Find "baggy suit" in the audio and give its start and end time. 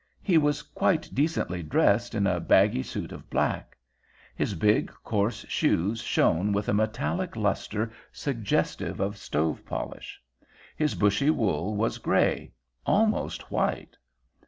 2.39-3.11